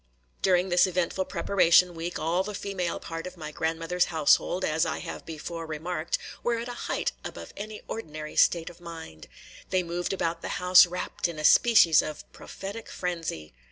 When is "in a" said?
11.27-11.43